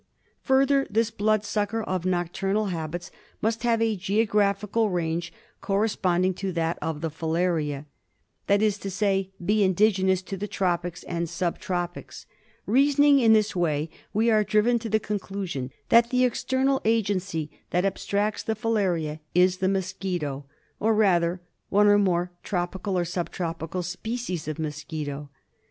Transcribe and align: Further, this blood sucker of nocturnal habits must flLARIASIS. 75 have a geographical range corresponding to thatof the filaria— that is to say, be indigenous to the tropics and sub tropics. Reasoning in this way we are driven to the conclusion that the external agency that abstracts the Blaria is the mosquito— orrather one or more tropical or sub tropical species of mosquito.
Further, 0.41 0.87
this 0.89 1.11
blood 1.11 1.45
sucker 1.45 1.83
of 1.83 2.07
nocturnal 2.07 2.69
habits 2.73 3.11
must 3.39 3.59
flLARIASIS. 3.61 3.69
75 3.69 3.69
have 3.75 3.81
a 3.83 3.95
geographical 3.95 4.89
range 4.89 5.31
corresponding 5.61 6.33
to 6.33 6.51
thatof 6.51 7.01
the 7.01 7.11
filaria— 7.11 7.85
that 8.47 8.63
is 8.63 8.79
to 8.79 8.89
say, 8.89 9.29
be 9.45 9.61
indigenous 9.63 10.23
to 10.23 10.35
the 10.37 10.47
tropics 10.47 11.03
and 11.03 11.29
sub 11.29 11.59
tropics. 11.59 12.25
Reasoning 12.65 13.19
in 13.19 13.33
this 13.33 13.55
way 13.55 13.91
we 14.11 14.31
are 14.31 14.43
driven 14.43 14.79
to 14.79 14.89
the 14.89 14.99
conclusion 14.99 15.69
that 15.89 16.09
the 16.09 16.25
external 16.25 16.81
agency 16.83 17.51
that 17.69 17.85
abstracts 17.85 18.41
the 18.41 18.55
Blaria 18.55 19.19
is 19.35 19.57
the 19.57 19.69
mosquito— 19.69 20.45
orrather 20.81 21.41
one 21.69 21.85
or 21.85 21.99
more 21.99 22.31
tropical 22.41 22.97
or 22.97 23.05
sub 23.05 23.29
tropical 23.29 23.83
species 23.83 24.47
of 24.47 24.57
mosquito. 24.57 25.29